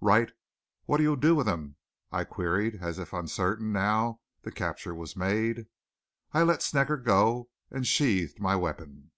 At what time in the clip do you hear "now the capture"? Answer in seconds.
3.70-4.96